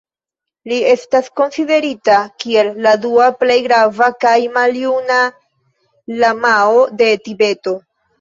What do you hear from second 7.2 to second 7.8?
Tibeto.